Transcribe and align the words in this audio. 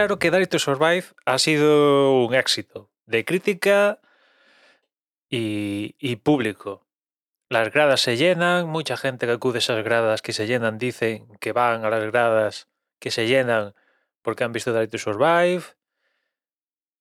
claro 0.00 0.18
que 0.18 0.30
Drive 0.30 0.46
to 0.46 0.58
Survive 0.58 1.04
ha 1.26 1.38
sido 1.38 2.24
un 2.24 2.34
éxito 2.34 2.90
de 3.04 3.26
crítica 3.26 4.00
y, 5.28 6.16
público. 6.16 6.86
Las 7.50 7.70
gradas 7.70 8.00
se 8.00 8.16
llenan, 8.16 8.66
mucha 8.66 8.96
gente 8.96 9.26
que 9.26 9.32
acude 9.32 9.56
a 9.56 9.58
esas 9.58 9.84
gradas 9.84 10.22
que 10.22 10.32
se 10.32 10.46
llenan 10.46 10.78
dicen 10.78 11.28
que 11.38 11.52
van 11.52 11.84
a 11.84 11.90
las 11.90 12.02
gradas 12.10 12.70
que 12.98 13.10
se 13.10 13.26
llenan 13.26 13.74
porque 14.22 14.42
han 14.42 14.52
visto 14.52 14.72
Drive 14.72 14.88
to 14.88 14.96
Survive. 14.96 15.64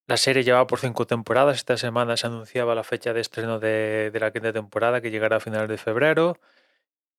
La 0.06 0.18
serie 0.18 0.44
lleva 0.44 0.68
por 0.68 0.80
cinco 0.80 1.08
temporadas. 1.08 1.56
Esta 1.56 1.78
semana 1.78 2.18
se 2.18 2.28
anunciaba 2.28 2.76
la 2.76 2.84
fecha 2.84 3.14
de 3.14 3.22
estreno 3.22 3.60
de, 3.60 4.12
de 4.12 4.20
la 4.20 4.34
quinta 4.34 4.52
temporada 4.52 5.00
que 5.00 5.10
llegará 5.10 5.38
a 5.38 5.40
finales 5.40 5.70
de 5.70 5.78
febrero. 5.78 6.38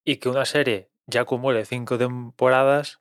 Y 0.04 0.16
que 0.16 0.28
una 0.28 0.44
serie 0.44 0.90
ya 1.06 1.22
acumule 1.22 1.64
cinco 1.64 1.96
temporadas, 1.96 3.00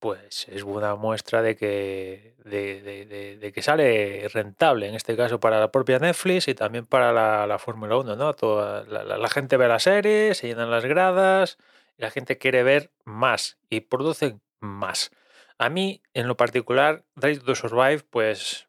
pues 0.00 0.48
es 0.48 0.64
buena 0.64 0.96
muestra 0.96 1.42
de 1.42 1.56
que, 1.56 2.34
de, 2.44 3.52
que 3.54 3.62
sale 3.62 4.26
rentable, 4.28 4.88
en 4.88 4.94
este 4.94 5.14
caso 5.16 5.38
para 5.38 5.60
la 5.60 5.70
propia 5.70 5.98
Netflix 5.98 6.48
y 6.48 6.54
también 6.54 6.86
para 6.86 7.12
la, 7.12 7.46
la 7.46 7.58
Fórmula 7.58 7.96
1, 7.98 8.16
¿no? 8.16 8.32
Toda, 8.34 8.84
la, 8.84 9.28
gente 9.28 9.58
ve 9.58 9.68
la 9.68 9.78
serie, 9.78 10.34
se 10.34 10.48
llenan 10.48 10.70
las 10.70 10.86
gradas, 10.86 11.58
la 11.98 12.10
gente 12.10 12.38
quiere 12.38 12.62
ver 12.62 12.90
más 13.04 13.58
y 13.68 13.80
producen 13.80 14.40
más. 14.58 15.10
A 15.58 15.68
mí, 15.68 16.02
en 16.14 16.28
lo 16.28 16.36
particular, 16.36 17.04
Drive 17.14 17.40
to 17.40 17.54
Survive, 17.54 18.02
pues 18.08 18.68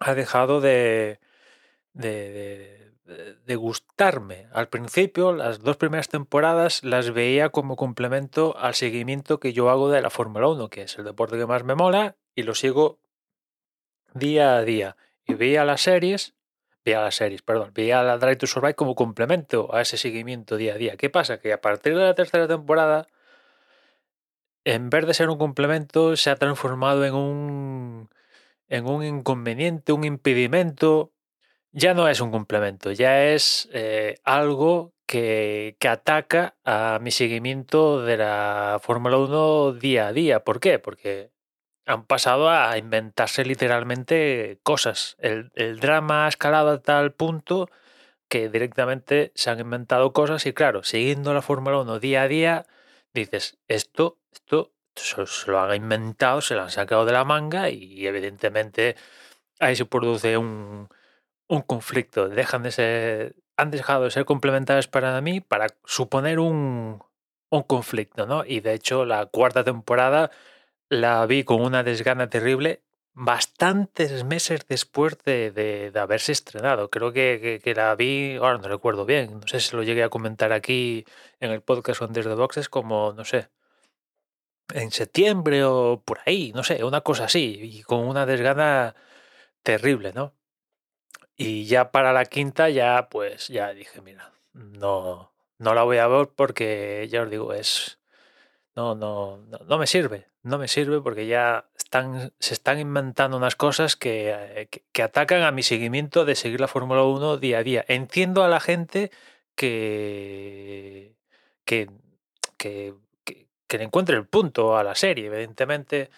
ha 0.00 0.14
dejado 0.14 0.60
de, 0.60 1.20
de, 1.92 2.92
de- 3.04 3.16
de- 3.16 3.34
de 3.34 3.56
gustarme. 3.56 4.48
Al 4.52 4.68
principio, 4.68 5.32
las 5.32 5.60
dos 5.60 5.76
primeras 5.76 6.08
temporadas 6.08 6.82
las 6.84 7.10
veía 7.12 7.48
como 7.50 7.76
complemento 7.76 8.56
al 8.58 8.74
seguimiento 8.74 9.40
que 9.40 9.52
yo 9.52 9.70
hago 9.70 9.90
de 9.90 10.02
la 10.02 10.10
Fórmula 10.10 10.48
1, 10.48 10.68
que 10.68 10.82
es 10.82 10.98
el 10.98 11.04
deporte 11.04 11.38
que 11.38 11.46
más 11.46 11.64
me 11.64 11.74
mola, 11.74 12.16
y 12.34 12.42
lo 12.44 12.54
sigo 12.54 12.98
día 14.14 14.56
a 14.56 14.62
día. 14.62 14.96
Y 15.26 15.34
veía 15.34 15.64
las 15.64 15.82
series, 15.82 16.34
veía 16.84 17.00
las 17.00 17.14
series, 17.16 17.42
perdón, 17.42 17.72
veía 17.74 18.02
la 18.02 18.18
Drive 18.18 18.36
to 18.36 18.46
Survive 18.46 18.74
como 18.74 18.94
complemento 18.94 19.74
a 19.74 19.80
ese 19.82 19.96
seguimiento 19.96 20.56
día 20.56 20.74
a 20.74 20.78
día. 20.78 20.96
¿Qué 20.96 21.10
pasa? 21.10 21.38
Que 21.40 21.52
a 21.52 21.60
partir 21.60 21.96
de 21.96 22.02
la 22.04 22.14
tercera 22.14 22.48
temporada, 22.48 23.06
en 24.64 24.90
vez 24.90 25.06
de 25.06 25.14
ser 25.14 25.30
un 25.30 25.38
complemento, 25.38 26.16
se 26.16 26.30
ha 26.30 26.36
transformado 26.36 27.04
en 27.04 27.14
un, 27.14 28.10
en 28.68 28.86
un 28.86 29.04
inconveniente, 29.04 29.92
un 29.92 30.04
impedimento. 30.04 31.12
Ya 31.72 31.94
no 31.94 32.08
es 32.08 32.20
un 32.20 32.32
complemento, 32.32 32.90
ya 32.90 33.26
es 33.26 33.68
eh, 33.72 34.16
algo 34.24 34.92
que, 35.06 35.76
que 35.78 35.88
ataca 35.88 36.56
a 36.64 36.98
mi 37.00 37.12
seguimiento 37.12 38.02
de 38.02 38.16
la 38.16 38.80
Fórmula 38.82 39.18
1 39.18 39.74
día 39.74 40.08
a 40.08 40.12
día. 40.12 40.42
¿Por 40.42 40.58
qué? 40.58 40.80
Porque 40.80 41.30
han 41.86 42.06
pasado 42.06 42.50
a 42.50 42.76
inventarse 42.78 43.44
literalmente 43.44 44.60
cosas. 44.64 45.16
El, 45.20 45.52
el 45.54 45.80
drama 45.80 46.26
ha 46.26 46.28
escalado 46.28 46.70
a 46.70 46.82
tal 46.82 47.12
punto 47.12 47.68
que 48.28 48.48
directamente 48.48 49.32
se 49.36 49.50
han 49.50 49.60
inventado 49.60 50.12
cosas 50.12 50.46
y 50.46 50.52
claro, 50.54 50.82
siguiendo 50.84 51.34
la 51.34 51.42
Fórmula 51.42 51.78
1 51.80 52.00
día 52.00 52.22
a 52.22 52.28
día, 52.28 52.66
dices, 53.14 53.58
esto, 53.68 54.18
esto 54.32 54.72
se, 54.96 55.26
se 55.26 55.50
lo 55.50 55.60
han 55.60 55.76
inventado, 55.76 56.40
se 56.40 56.54
lo 56.56 56.62
han 56.62 56.70
sacado 56.70 57.04
de 57.06 57.12
la 57.12 57.24
manga 57.24 57.70
y 57.70 58.06
evidentemente 58.06 58.96
ahí 59.60 59.76
se 59.76 59.86
produce 59.86 60.36
un, 60.36 60.88
un 61.50 61.62
conflicto. 61.62 62.28
Dejan 62.28 62.62
de 62.62 62.70
ser, 62.72 63.36
han 63.56 63.70
dejado 63.70 64.04
de 64.04 64.10
ser 64.10 64.24
complementarios 64.24 64.88
para 64.88 65.20
mí 65.20 65.40
para 65.40 65.66
suponer 65.84 66.38
un, 66.38 67.02
un 67.50 67.62
conflicto, 67.64 68.26
¿no? 68.26 68.44
Y 68.44 68.60
de 68.60 68.74
hecho 68.74 69.04
la 69.04 69.26
cuarta 69.26 69.64
temporada 69.64 70.30
la 70.88 71.26
vi 71.26 71.44
con 71.44 71.60
una 71.62 71.82
desgana 71.82 72.28
terrible 72.30 72.82
bastantes 73.12 74.24
meses 74.24 74.66
después 74.68 75.18
de, 75.24 75.50
de- 75.50 75.92
haberse 76.00 76.32
estrenado. 76.32 76.90
Creo 76.90 77.12
que, 77.12 77.38
que- 77.42 77.60
que 77.60 77.74
la 77.74 77.94
vi, 77.96 78.36
ahora 78.36 78.58
no 78.58 78.68
recuerdo 78.68 79.04
bien, 79.04 79.40
no 79.40 79.46
sé 79.48 79.60
si 79.60 79.76
lo 79.76 79.82
llegué 79.82 80.04
a 80.04 80.08
comentar 80.10 80.52
aquí 80.52 81.04
en 81.40 81.50
el 81.52 81.62
podcast 81.62 82.02
On 82.02 82.12
Desde 82.12 82.34
Boxes, 82.34 82.68
como, 82.68 83.12
no 83.14 83.24
sé, 83.24 83.48
en 84.74 84.90
septiembre 84.92 85.64
o 85.64 86.02
por 86.04 86.20
ahí, 86.26 86.52
no 86.54 86.62
sé, 86.64 86.84
una 86.84 87.00
cosa 87.02 87.24
así, 87.24 87.58
y 87.62 87.82
con 87.82 88.00
una 88.06 88.26
desgana 88.26 88.94
terrible, 89.62 90.12
¿no? 90.14 90.34
Y 91.42 91.64
ya 91.64 91.90
para 91.90 92.12
la 92.12 92.26
quinta 92.26 92.68
ya 92.68 93.08
pues 93.08 93.48
ya 93.48 93.72
dije, 93.72 94.02
mira, 94.02 94.30
no, 94.52 95.32
no 95.56 95.74
la 95.74 95.84
voy 95.84 95.96
a 95.96 96.06
ver 96.06 96.28
porque 96.36 97.08
ya 97.10 97.22
os 97.22 97.30
digo, 97.30 97.54
es 97.54 97.98
no, 98.76 98.94
no, 98.94 99.38
no, 99.48 99.58
no 99.66 99.78
me 99.78 99.86
sirve, 99.86 100.28
no 100.42 100.58
me 100.58 100.68
sirve 100.68 101.00
porque 101.00 101.26
ya 101.26 101.64
están, 101.78 102.34
se 102.40 102.52
están 102.52 102.78
inventando 102.78 103.38
unas 103.38 103.56
cosas 103.56 103.96
que, 103.96 104.68
que 104.92 105.02
atacan 105.02 105.42
a 105.42 105.50
mi 105.50 105.62
seguimiento 105.62 106.26
de 106.26 106.34
seguir 106.34 106.60
la 106.60 106.68
Fórmula 106.68 107.04
1 107.04 107.38
día 107.38 107.60
a 107.60 107.62
día. 107.62 107.86
Entiendo 107.88 108.44
a 108.44 108.48
la 108.48 108.60
gente 108.60 109.10
que, 109.54 111.16
que, 111.64 111.88
que, 112.58 112.94
que, 113.24 113.46
que 113.66 113.78
le 113.78 113.84
encuentre 113.84 114.14
el 114.14 114.26
punto 114.26 114.76
a 114.76 114.84
la 114.84 114.94
serie, 114.94 115.28
evidentemente 115.28 116.10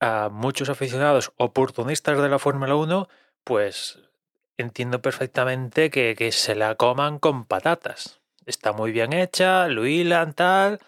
a 0.00 0.30
muchos 0.32 0.70
aficionados 0.70 1.32
oportunistas 1.36 2.18
de 2.18 2.28
la 2.30 2.38
Fórmula 2.38 2.74
1, 2.74 3.06
pues 3.44 4.00
entiendo 4.58 5.02
perfectamente 5.02 5.90
que, 5.90 6.14
que 6.16 6.32
se 6.32 6.54
la 6.54 6.74
coman 6.76 7.18
con 7.18 7.44
patatas. 7.46 8.20
Está 8.46 8.72
muy 8.72 8.92
bien 8.92 9.12
hecha, 9.12 9.68
lo 9.68 9.86
hilan, 9.86 10.34
tal, 10.34 10.80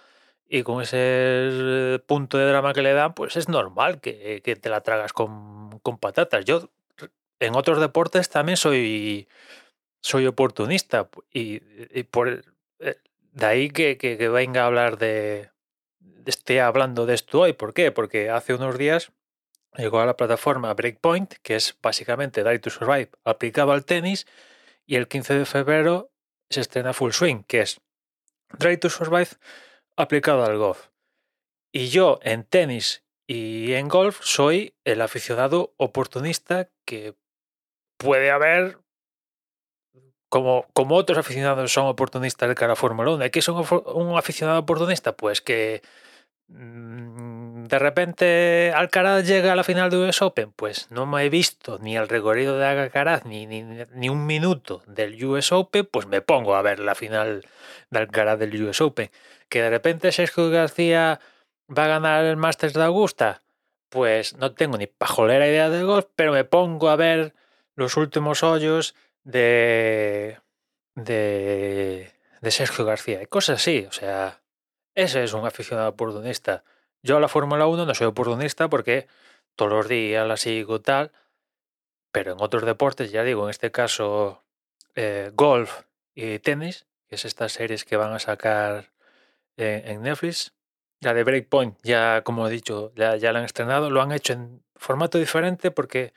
y 0.48 0.62
con 0.62 0.82
ese 0.82 0.96
eh, 1.00 1.98
punto 2.06 2.38
de 2.38 2.46
drama 2.46 2.72
que 2.74 2.82
le 2.82 2.92
dan, 2.94 3.14
pues 3.14 3.36
es 3.36 3.48
normal 3.48 4.00
que, 4.00 4.42
que 4.44 4.56
te 4.56 4.70
la 4.70 4.80
tragas 4.82 5.12
con, 5.12 5.78
con 5.80 5.98
patatas. 5.98 6.44
Yo 6.44 6.70
en 7.40 7.56
otros 7.56 7.80
deportes 7.80 8.30
también 8.30 8.56
soy, 8.56 9.28
soy 10.02 10.26
oportunista 10.26 11.08
y, 11.32 11.60
por 12.04 12.28
eh, 12.80 12.96
de 13.32 13.46
ahí 13.46 13.70
que, 13.70 13.96
que- 13.98 14.18
que 14.18 14.28
venga 14.28 14.62
a 14.62 14.66
hablar 14.66 14.98
de- 14.98 15.50
esté 16.26 16.60
hablando 16.60 17.06
de 17.06 17.14
esto 17.14 17.40
hoy. 17.40 17.52
¿Por 17.54 17.74
qué? 17.74 17.92
Porque 17.92 18.30
hace 18.30 18.54
unos 18.54 18.78
días 18.78 19.12
llegó 19.76 20.00
a 20.00 20.06
la 20.06 20.16
plataforma 20.16 20.74
Breakpoint, 20.74 21.34
que 21.42 21.56
es 21.56 21.76
básicamente 21.82 22.42
Drive 22.42 22.60
to 22.60 22.70
Survive 22.70 23.10
aplicado 23.24 23.72
al 23.72 23.84
tenis, 23.84 24.26
y 24.86 24.96
el 24.96 25.08
15 25.08 25.34
de 25.34 25.44
febrero 25.44 26.10
se 26.50 26.60
estrena 26.60 26.92
Full 26.92 27.12
Swing, 27.12 27.42
que 27.46 27.60
es 27.60 27.80
Drive 28.58 28.78
to 28.78 28.90
Survive 28.90 29.30
aplicado 29.96 30.44
al 30.44 30.56
golf. 30.56 30.88
Y 31.72 31.88
yo 31.88 32.18
en 32.22 32.44
tenis 32.44 33.04
y 33.26 33.74
en 33.74 33.88
golf 33.88 34.20
soy 34.22 34.74
el 34.84 35.02
aficionado 35.02 35.74
oportunista 35.76 36.70
que 36.86 37.14
puede 37.98 38.30
haber, 38.30 38.78
como, 40.30 40.66
como 40.72 40.94
otros 40.96 41.18
aficionados 41.18 41.70
son 41.70 41.86
oportunistas 41.86 42.48
de 42.48 42.54
cara 42.54 42.72
a 42.72 42.76
Fórmula 42.76 43.10
1. 43.10 43.26
¿Y 43.26 43.30
qué 43.30 43.40
es 43.40 43.48
un 43.48 44.16
aficionado 44.16 44.60
oportunista? 44.60 45.14
Pues 45.14 45.42
que 45.42 45.82
mm, 46.48 47.37
de 47.68 47.78
repente 47.78 48.72
Alcaraz 48.74 49.26
llega 49.26 49.52
a 49.52 49.56
la 49.56 49.62
final 49.62 49.90
de 49.90 49.98
US 49.98 50.22
Open. 50.22 50.52
Pues 50.52 50.90
no 50.90 51.04
me 51.04 51.24
he 51.24 51.28
visto 51.28 51.78
ni 51.78 51.96
el 51.96 52.08
recorrido 52.08 52.58
de 52.58 52.66
Alcaraz 52.66 53.26
ni, 53.26 53.46
ni, 53.46 53.62
ni 53.62 54.08
un 54.08 54.24
minuto 54.24 54.82
del 54.86 55.22
US 55.24 55.52
Open, 55.52 55.86
pues 55.86 56.06
me 56.06 56.22
pongo 56.22 56.56
a 56.56 56.62
ver 56.62 56.80
la 56.80 56.94
final 56.94 57.44
de 57.90 57.98
Alcaraz 57.98 58.38
del 58.38 58.62
US 58.64 58.80
Open. 58.80 59.10
Que 59.50 59.62
de 59.62 59.70
repente 59.70 60.12
Sergio 60.12 60.48
García 60.50 61.20
va 61.76 61.84
a 61.84 61.88
ganar 61.88 62.24
el 62.24 62.36
Masters 62.36 62.72
de 62.72 62.84
Augusta. 62.84 63.42
Pues 63.90 64.36
no 64.36 64.54
tengo 64.54 64.78
ni 64.78 64.86
pajolera 64.86 65.46
idea 65.46 65.68
de 65.68 65.82
golf, 65.82 66.06
pero 66.16 66.32
me 66.32 66.44
pongo 66.44 66.88
a 66.88 66.96
ver 66.96 67.34
los 67.74 67.96
últimos 67.96 68.42
hoyos 68.42 68.94
de, 69.24 70.38
de, 70.94 72.12
de 72.40 72.50
Sergio 72.50 72.86
García 72.86 73.22
y 73.22 73.26
cosas 73.26 73.60
así. 73.60 73.86
O 73.88 73.92
sea, 73.92 74.40
ese 74.94 75.22
es 75.22 75.34
un 75.34 75.46
aficionado 75.46 75.90
oportunista. 75.90 76.64
Yo 77.02 77.16
a 77.16 77.20
la 77.20 77.28
Fórmula 77.28 77.66
1 77.66 77.86
no 77.86 77.94
soy 77.94 78.08
oportunista 78.08 78.68
porque 78.68 79.06
todos 79.56 79.70
los 79.72 79.88
días 79.88 80.26
la 80.26 80.36
sigo 80.36 80.80
tal, 80.80 81.12
pero 82.12 82.32
en 82.32 82.38
otros 82.40 82.64
deportes, 82.64 83.10
ya 83.10 83.22
digo, 83.22 83.44
en 83.44 83.50
este 83.50 83.70
caso 83.70 84.44
eh, 84.94 85.30
golf 85.34 85.82
y 86.14 86.38
tenis, 86.40 86.86
que 87.06 87.16
es 87.16 87.24
estas 87.24 87.52
series 87.52 87.84
que 87.84 87.96
van 87.96 88.12
a 88.12 88.18
sacar 88.18 88.92
en, 89.56 90.02
Netflix. 90.02 90.54
La 91.00 91.14
de 91.14 91.22
Breakpoint, 91.22 91.78
ya 91.82 92.22
como 92.22 92.48
he 92.48 92.50
dicho, 92.50 92.92
ya, 92.96 93.16
la 93.16 93.38
han 93.38 93.44
estrenado, 93.44 93.90
lo 93.90 94.02
han 94.02 94.12
hecho 94.12 94.32
en 94.32 94.64
formato 94.74 95.18
diferente 95.18 95.70
porque 95.70 96.12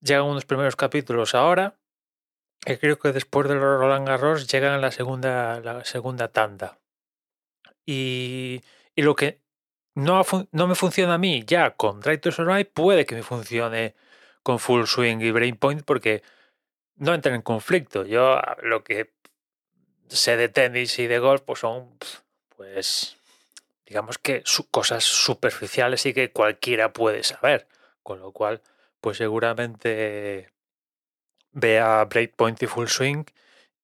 llegan 0.00 0.26
unos 0.26 0.44
primeros 0.44 0.76
capítulos 0.76 1.34
ahora 1.34 1.74
y 2.64 2.76
creo 2.76 2.98
que 2.98 3.12
después 3.12 3.48
de 3.48 3.58
Roland 3.58 4.06
Garros 4.06 4.46
llegan 4.46 4.80
la 4.80 4.92
segunda, 4.92 5.60
la 5.60 5.84
segunda 5.84 6.28
tanda. 6.28 6.78
Y, 7.84 8.62
y 8.94 9.02
lo 9.02 9.16
que 9.16 9.43
no, 9.94 10.22
no 10.52 10.66
me 10.66 10.74
funciona 10.74 11.14
a 11.14 11.18
mí 11.18 11.44
ya 11.46 11.70
con 11.76 12.00
Drive 12.00 12.18
to 12.18 12.32
Survive 12.32 12.66
puede 12.66 13.06
que 13.06 13.14
me 13.14 13.22
funcione 13.22 13.94
con 14.42 14.58
Full 14.58 14.84
Swing 14.86 15.20
y 15.20 15.30
Breakpoint 15.30 15.84
porque 15.84 16.22
no 16.96 17.14
entran 17.14 17.34
en 17.34 17.42
conflicto. 17.42 18.04
Yo 18.04 18.40
lo 18.62 18.84
que 18.84 19.12
sé 20.08 20.36
de 20.36 20.48
tenis 20.48 20.98
y 20.98 21.06
de 21.06 21.18
golf 21.18 21.42
pues 21.42 21.60
son 21.60 21.96
pues 22.56 23.16
digamos 23.86 24.18
que 24.18 24.42
cosas 24.70 25.04
superficiales 25.04 26.06
y 26.06 26.14
que 26.14 26.30
cualquiera 26.30 26.92
puede 26.92 27.22
saber. 27.22 27.66
Con 28.02 28.20
lo 28.20 28.32
cual, 28.32 28.60
pues 29.00 29.18
seguramente 29.18 30.50
vea 31.52 32.04
Breakpoint 32.04 32.62
y 32.62 32.66
Full 32.66 32.88
Swing 32.88 33.24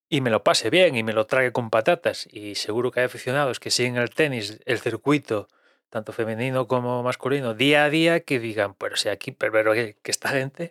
y 0.08 0.20
me 0.20 0.30
lo 0.30 0.42
pase 0.42 0.70
bien 0.70 0.96
y 0.96 1.02
me 1.02 1.12
lo 1.12 1.26
trague 1.26 1.52
con 1.52 1.70
patatas. 1.70 2.26
Y 2.30 2.56
seguro 2.56 2.90
que 2.90 3.00
hay 3.00 3.06
aficionados 3.06 3.60
que 3.60 3.70
siguen 3.70 3.96
el 3.96 4.10
tenis, 4.10 4.60
el 4.66 4.80
circuito, 4.80 5.48
tanto 5.90 6.12
femenino 6.12 6.69
como 6.69 7.02
masculino, 7.02 7.54
día 7.54 7.84
a 7.84 7.90
día, 7.90 8.20
que 8.20 8.38
digan, 8.38 8.75
pero 8.75 8.96
si 8.96 9.08
aquí, 9.08 9.32
pero, 9.32 9.75
que, 9.75 9.96
esta 10.04 10.31
gente, 10.31 10.70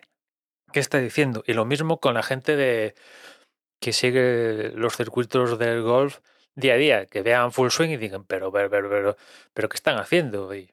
¿qué 0.72 0.80
está 0.80 0.98
diciendo? 0.98 1.44
Y 1.46 1.52
lo 1.52 1.64
mismo 1.64 2.00
con 2.00 2.14
la 2.14 2.22
gente 2.22 2.56
de 2.56 2.94
que 3.80 3.92
sigue 3.92 4.72
los 4.74 4.96
circuitos 4.96 5.58
del 5.58 5.82
golf 5.82 6.20
día 6.54 6.74
a 6.74 6.76
día, 6.76 7.06
que 7.06 7.22
vean 7.22 7.52
full 7.52 7.70
swing 7.70 7.90
y 7.90 7.96
digan, 7.96 8.24
pero, 8.24 8.52
pero, 8.52 8.70
pero, 8.70 9.16
pero, 9.54 9.68
¿qué 9.68 9.76
están 9.76 9.98
haciendo? 9.98 10.54
Y, 10.54 10.72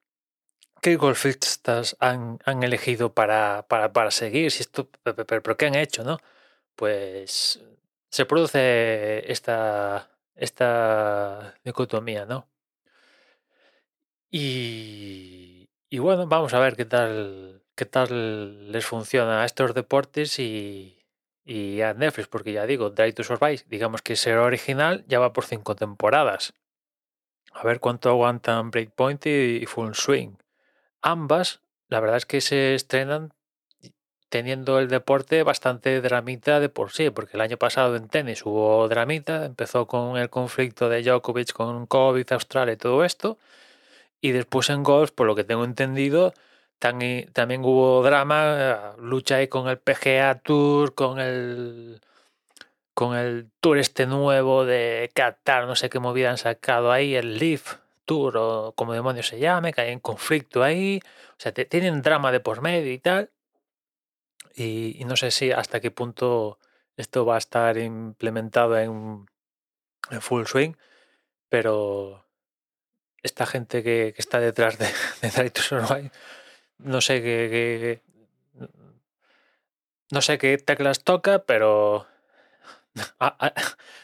¿Qué 0.81 0.95
golfistas 0.95 1.97
han, 1.99 2.39
han 2.45 2.63
elegido 2.63 3.13
para, 3.13 3.65
para, 3.67 3.93
para, 3.93 4.11
seguir? 4.11 4.51
Si 4.51 4.61
esto, 4.61 4.89
pero, 5.03 5.25
pero, 5.25 5.57
¿qué 5.57 5.65
han 5.65 5.75
hecho? 5.75 6.03
¿no? 6.03 6.19
Pues 6.75 7.61
se 8.11 8.25
produce 8.25 9.29
esta, 9.31 10.09
esta 10.35 11.55
dicotomía, 11.63 12.25
¿no? 12.25 12.47
Y, 14.29 15.67
bueno, 15.99 16.27
vamos 16.27 16.53
a 16.53 16.59
ver 16.59 16.75
qué 16.75 16.85
tal, 16.85 17.63
qué 17.75 17.85
tal 17.85 18.71
les 18.71 18.85
funciona 18.85 19.41
a 19.41 19.45
estos 19.45 19.73
deportes 19.73 20.39
y, 20.39 21.05
y 21.45 21.81
a 21.81 21.93
Netflix, 21.93 22.27
porque 22.27 22.51
ya 22.51 22.65
digo, 22.65 22.89
Drive 22.89 23.13
to 23.13 23.23
Survive, 23.23 23.63
digamos 23.67 24.01
que 24.01 24.15
ser 24.15 24.37
original 24.37 25.05
ya 25.07 25.19
va 25.19 25.33
por 25.33 25.45
cinco 25.45 25.75
temporadas. 25.75 26.53
A 27.53 27.63
ver 27.63 27.79
cuánto 27.79 28.09
aguantan 28.09 28.69
Breakpoint 28.69 29.25
y 29.25 29.65
Full 29.65 29.93
Swing. 29.93 30.35
Ambas, 31.01 31.61
la 31.87 31.99
verdad 31.99 32.17
es 32.17 32.25
que 32.25 32.41
se 32.41 32.75
estrenan 32.75 33.33
teniendo 34.29 34.79
el 34.79 34.89
deporte 34.89 35.43
bastante 35.43 36.01
dramita 36.01 36.59
de 36.59 36.69
por 36.69 36.91
sí, 36.91 37.09
porque 37.09 37.37
el 37.37 37.41
año 37.41 37.57
pasado 37.57 37.95
en 37.95 38.09
tenis 38.09 38.45
hubo 38.45 38.87
dramita, 38.89 39.45
empezó 39.45 39.87
con 39.87 40.17
el 40.17 40.29
conflicto 40.29 40.89
de 40.89 41.01
Djokovic 41.01 41.53
con 41.53 41.85
COVID, 41.87 42.33
Australia 42.33 42.73
y 42.73 42.77
todo 42.77 43.05
esto, 43.05 43.37
y 44.21 44.31
después 44.31 44.69
en 44.69 44.83
golf, 44.83 45.11
por 45.11 45.27
lo 45.27 45.35
que 45.35 45.43
tengo 45.43 45.63
entendido, 45.63 46.33
también 46.79 47.63
hubo 47.63 48.03
drama, 48.03 48.95
lucha 48.99 49.37
ahí 49.37 49.47
con 49.47 49.67
el 49.67 49.79
PGA 49.79 50.35
Tour, 50.35 50.93
con 50.95 51.19
el 51.19 52.01
con 52.93 53.15
el 53.15 53.51
tour 53.59 53.77
este 53.77 54.07
nuevo 54.07 54.65
de 54.65 55.11
Qatar, 55.13 55.67
no 55.67 55.75
sé 55.75 55.87
qué 55.87 55.99
movida 55.99 56.31
han 56.31 56.39
sacado 56.39 56.91
ahí, 56.91 57.13
el 57.15 57.37
Leaf 57.37 57.75
Tour 58.05 58.37
o 58.37 58.73
como 58.75 58.93
demonios 58.93 59.27
se 59.27 59.39
llame, 59.39 59.71
que 59.71 59.81
hay 59.81 59.93
un 59.93 59.99
conflicto 59.99 60.63
ahí, 60.63 60.99
o 61.31 61.35
sea, 61.37 61.53
tienen 61.53 62.01
drama 62.01 62.31
de 62.31 62.39
por 62.39 62.61
medio 62.61 62.91
y 62.91 62.97
tal, 62.97 63.29
y, 64.55 65.03
no 65.05 65.15
sé 65.15 65.29
si 65.29 65.51
hasta 65.51 65.79
qué 65.79 65.91
punto 65.91 66.57
esto 66.97 67.23
va 67.25 67.35
a 67.35 67.37
estar 67.37 67.77
implementado 67.77 68.77
en, 68.79 69.27
en 70.09 70.21
full 70.21 70.45
swing, 70.45 70.73
pero 71.49 72.26
esta 73.23 73.45
gente 73.45 73.83
que, 73.83 74.13
que 74.15 74.21
está 74.21 74.39
detrás 74.39 74.77
de, 74.77 74.85
de 75.21 75.51
Survive, 75.55 76.11
no 76.79 77.01
sé 77.01 77.21
qué, 77.21 78.01
no 80.11 80.21
sé 80.21 80.37
qué 80.37 80.57
teclas 80.57 81.03
toca, 81.03 81.39
pero 81.39 82.07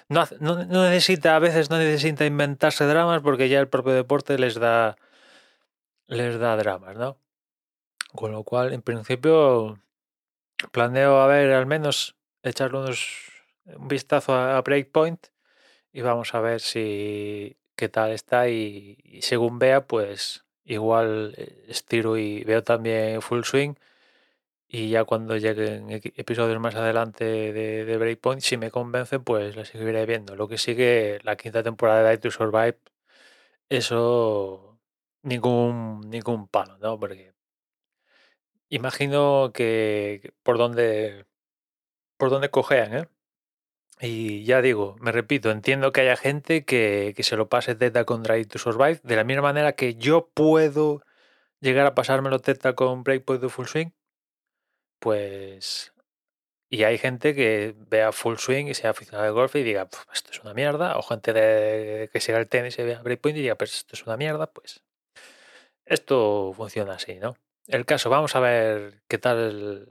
no, 0.09 0.25
no, 0.39 0.65
no, 0.65 0.89
necesita, 0.89 1.35
a 1.35 1.39
veces 1.39 1.69
no 1.69 1.77
necesita 1.77 2.25
inventarse 2.25 2.85
dramas 2.85 3.21
porque 3.21 3.49
ya 3.49 3.59
el 3.59 3.67
propio 3.67 3.93
deporte 3.93 4.37
les 4.37 4.55
da 4.55 4.97
les 6.07 6.37
da 6.39 6.55
dramas, 6.57 6.97
¿no? 6.97 7.17
Con 8.13 8.31
lo 8.31 8.43
cual, 8.43 8.73
en 8.73 8.81
principio, 8.81 9.79
planeo 10.71 11.19
a 11.19 11.27
ver 11.27 11.51
al 11.53 11.65
menos 11.65 12.15
echarle 12.43 12.79
unos, 12.79 13.31
un 13.65 13.87
vistazo 13.87 14.35
a 14.35 14.61
Breakpoint 14.61 15.27
y 15.91 16.01
vamos 16.01 16.35
a 16.35 16.41
ver 16.41 16.61
si 16.61 17.57
qué 17.75 17.89
tal 17.89 18.11
está 18.11 18.49
y, 18.49 18.97
según 19.21 19.59
vea, 19.59 19.87
pues 19.87 20.45
igual 20.65 21.33
eh, 21.37 21.65
estiro 21.67 22.17
y 22.17 22.43
veo 22.43 22.63
también 22.63 23.21
Full 23.21 23.43
Swing 23.43 23.75
y 24.67 24.89
ya 24.89 25.05
cuando 25.05 25.37
lleguen 25.37 25.89
episodios 25.91 26.59
más 26.59 26.75
adelante 26.75 27.25
de, 27.25 27.85
de, 27.85 27.97
Breakpoint, 27.97 28.41
si 28.41 28.57
me 28.57 28.71
convence, 28.71 29.19
pues 29.19 29.55
la 29.55 29.65
seguiré 29.65 30.05
viendo. 30.07 30.35
Lo 30.35 30.47
que 30.47 30.57
sigue 30.57 31.19
la 31.23 31.35
quinta 31.37 31.63
temporada 31.63 32.03
de 32.03 32.09
Die 32.11 32.17
to 32.19 32.31
Survive, 32.31 32.77
eso 33.69 34.79
ningún, 35.23 36.01
ningún 36.09 36.47
palo, 36.47 36.77
¿no? 36.79 36.99
Porque 36.99 37.33
imagino 38.69 39.51
que 39.53 40.33
por 40.43 40.57
dónde 40.57 41.25
por 42.17 42.29
dónde 42.29 42.49
cojean, 42.49 42.93
¿eh? 42.95 43.07
Y 44.05 44.43
ya 44.43 44.61
digo, 44.61 44.97
me 44.99 45.13
repito, 45.13 45.49
entiendo 45.49 45.93
que 45.93 46.01
haya 46.01 46.17
gente 46.17 46.65
que, 46.65 47.13
que 47.15 47.23
se 47.23 47.37
lo 47.37 47.47
pase 47.47 47.73
teta 47.73 48.03
con 48.03 48.21
Drive 48.21 48.47
to 48.47 48.59
Survive, 48.59 48.99
de 49.01 49.15
la 49.15 49.23
misma 49.23 49.43
manera 49.43 49.73
que 49.77 49.95
yo 49.95 50.29
puedo 50.33 51.01
llegar 51.61 51.85
a 51.85 51.95
pasármelo 51.95 52.39
teta 52.39 52.75
con 52.75 53.05
Breakpoint 53.05 53.41
de 53.41 53.47
Full 53.47 53.67
Swing, 53.67 53.91
pues... 54.99 55.93
Y 56.69 56.83
hay 56.83 56.97
gente 56.97 57.33
que 57.33 57.75
vea 57.77 58.11
Full 58.11 58.37
Swing 58.37 58.65
y 58.67 58.73
sea 58.73 58.89
aficionado 58.89 59.25
al 59.25 59.33
golf 59.33 59.55
y 59.55 59.63
diga, 59.63 59.87
esto 60.13 60.31
es 60.31 60.41
una 60.41 60.53
mierda, 60.53 60.97
o 60.97 61.03
gente 61.03 61.31
de, 61.31 62.09
que 62.11 62.19
siga 62.19 62.39
el 62.39 62.49
tenis 62.49 62.77
y 62.79 62.83
vea 62.83 63.01
Breakpoint 63.01 63.37
y 63.37 63.41
diga, 63.41 63.55
pues 63.55 63.73
esto 63.73 63.95
es 63.95 64.05
una 64.05 64.17
mierda, 64.17 64.47
pues... 64.51 64.83
Esto 65.85 66.51
funciona 66.57 66.95
así, 66.95 67.15
¿no? 67.19 67.37
El 67.67 67.85
caso, 67.85 68.09
vamos 68.09 68.35
a 68.35 68.41
ver 68.41 69.01
qué 69.07 69.17
tal 69.17 69.87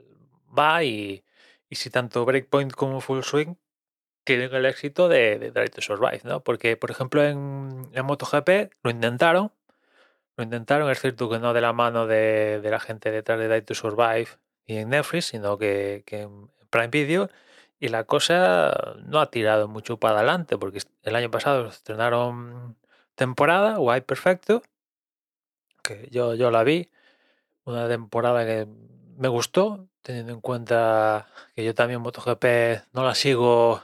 va 0.55 0.83
y, 0.83 1.23
y 1.67 1.75
si 1.77 1.89
tanto 1.89 2.25
Breakpoint 2.25 2.73
como 2.73 3.01
Full 3.01 3.23
Swing 3.23 3.55
tienen 4.23 4.53
el 4.53 4.65
éxito 4.65 5.09
de, 5.09 5.39
de 5.39 5.51
Drive 5.51 5.69
to 5.69 5.81
Survive, 5.81 6.21
¿no? 6.23 6.41
Porque, 6.41 6.77
por 6.77 6.91
ejemplo, 6.91 7.23
en, 7.23 7.89
MotoGP 7.91 8.73
lo 8.83 8.91
intentaron, 8.91 9.51
lo 10.37 10.43
intentaron, 10.43 10.89
es 10.91 10.99
cierto 11.01 11.29
que 11.29 11.39
no 11.39 11.53
de 11.53 11.61
la 11.61 11.73
mano 11.73 12.07
de, 12.07 12.61
la 12.63 12.79
gente 12.79 13.11
detrás 13.11 13.39
de 13.39 13.47
Drive 13.47 13.63
to 13.63 13.75
Survive 13.75 14.27
y 14.65 14.77
en 14.77 14.89
Netflix, 14.89 15.25
sino 15.25 15.57
que, 15.57 16.03
que 16.05 16.21
en 16.21 16.49
Prime 16.69 16.87
Video, 16.87 17.29
y 17.79 17.89
la 17.89 18.05
cosa 18.05 18.95
no 19.05 19.19
ha 19.19 19.29
tirado 19.29 19.67
mucho 19.67 19.97
para 19.97 20.17
adelante, 20.19 20.57
porque 20.57 20.79
el 21.03 21.15
año 21.15 21.29
pasado 21.31 21.67
estrenaron 21.67 22.77
temporada, 23.15 23.77
Guay 23.77 24.01
Perfecto, 24.01 24.63
que 25.83 26.07
yo, 26.11 26.33
yo 26.35 26.49
la 26.51 26.63
vi, 26.63 26.89
una 27.65 27.87
temporada 27.87 28.45
que 28.45 28.67
me 29.17 29.27
gustó, 29.27 29.87
teniendo 30.01 30.33
en 30.33 30.41
cuenta 30.41 31.27
que 31.55 31.63
yo 31.63 31.75
también 31.75 32.01
MotoGP 32.01 32.45
no 32.93 33.03
la 33.03 33.15
sigo 33.15 33.83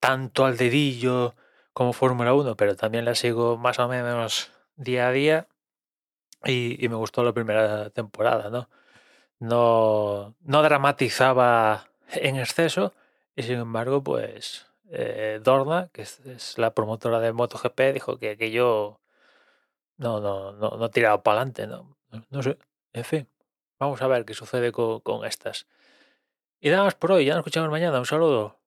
tanto 0.00 0.44
al 0.44 0.56
dedillo 0.56 1.34
como 1.72 1.92
Fórmula 1.92 2.34
1, 2.34 2.56
pero 2.56 2.76
también 2.76 3.04
la 3.04 3.14
sigo 3.14 3.56
más 3.56 3.78
o 3.78 3.88
menos 3.88 4.50
día 4.76 5.08
a 5.08 5.12
día 5.12 5.48
y, 6.44 6.86
me 6.88 6.96
gustó 6.96 7.22
la 7.22 7.32
primera 7.32 7.90
temporada, 7.90 8.50
¿no? 8.50 8.68
No, 9.40 10.34
no 10.40 10.62
dramatizaba 10.62 11.88
en 12.12 12.36
exceso 12.36 12.92
y 13.36 13.42
sin 13.44 13.58
embargo, 13.58 14.02
pues 14.02 14.66
eh, 14.90 15.40
Dorna, 15.42 15.90
que 15.92 16.02
es, 16.02 16.58
la 16.58 16.74
promotora 16.74 17.20
de 17.20 17.32
MotoGP, 17.32 17.80
dijo 17.94 18.18
que 18.18 18.30
aquello 18.30 19.00
no, 19.96 20.20
no, 20.20 20.52
no, 20.52 20.70
no 20.70 20.90
tiraba 20.90 21.22
para 21.22 21.42
adelante, 21.42 21.66
¿no? 21.66 21.96
¿no? 22.30 22.42
sé, 22.42 22.58
en 22.92 23.04
fin, 23.04 23.28
vamos 23.78 24.02
a 24.02 24.08
ver 24.08 24.24
qué 24.24 24.34
sucede 24.34 24.72
con, 24.72 25.00
con 25.00 25.24
estas. 25.24 25.66
Y 26.60 26.70
nada 26.70 26.84
más 26.84 26.94
por 26.94 27.12
hoy, 27.12 27.24
ya 27.26 27.34
nos 27.34 27.40
escuchamos 27.40 27.70
mañana, 27.70 27.98
un 27.98 28.06
saludo. 28.06 28.56